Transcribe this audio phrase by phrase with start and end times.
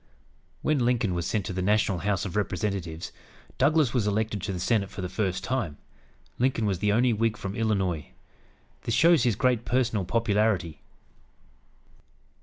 [0.63, 3.11] When Lincoln was sent to the national House of Representatives,
[3.59, 5.77] Douglas was elected to the Senate for the first time.
[6.39, 8.07] Lincoln was the only Whig from Illinois.
[8.81, 10.81] This shows his great personal popularity.